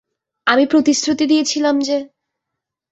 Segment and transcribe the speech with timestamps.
[0.47, 1.97] আমি প্রতিশ্রুতি দিয়েছিলাম যে।